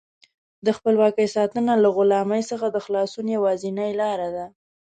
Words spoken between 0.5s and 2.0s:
د خپلواکۍ ساتنه له